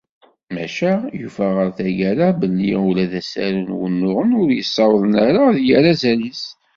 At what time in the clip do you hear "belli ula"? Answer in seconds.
2.39-3.05